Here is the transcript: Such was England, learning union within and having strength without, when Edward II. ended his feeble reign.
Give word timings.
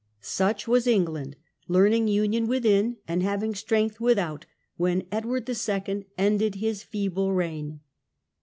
Such 0.21 0.67
was 0.67 0.87
England, 0.87 1.35
learning 1.67 2.07
union 2.07 2.47
within 2.47 2.97
and 3.07 3.21
having 3.21 3.53
strength 3.53 3.99
without, 4.01 4.47
when 4.75 5.05
Edward 5.11 5.47
II. 5.47 6.07
ended 6.17 6.55
his 6.55 6.81
feeble 6.81 7.33
reign. 7.33 7.81